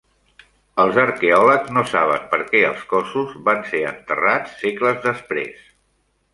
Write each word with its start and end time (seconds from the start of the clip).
Els 0.83 0.95
arqueòlegs 1.01 1.69
no 1.75 1.83
saben 1.91 2.25
per 2.33 2.41
què 2.49 2.63
els 2.71 2.81
cossos 2.95 3.37
van 3.51 3.63
ser 3.71 3.85
enterrats 3.93 4.59
segles 4.65 5.01
després. 5.09 5.65